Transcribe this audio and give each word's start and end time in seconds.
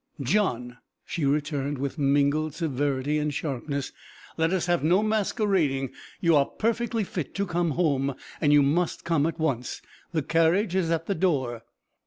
"John!" 0.19 0.77
she 1.05 1.25
returned, 1.25 1.77
with 1.77 1.99
mingled 1.99 2.55
severity 2.55 3.19
and 3.19 3.31
sharpness, 3.31 3.91
"let 4.35 4.51
us 4.51 4.65
have 4.65 4.83
no 4.83 5.03
masquerading! 5.03 5.91
You 6.19 6.35
are 6.37 6.47
perfectly 6.47 7.03
fit 7.03 7.35
to 7.35 7.45
come 7.45 7.69
home, 7.77 8.15
and 8.41 8.51
you 8.51 8.63
must 8.63 9.05
come 9.05 9.27
at 9.27 9.37
once. 9.37 9.79
The 10.11 10.23
carriage 10.23 10.73
is 10.73 10.89
at 10.89 11.05
the 11.05 11.13
door." 11.13 11.61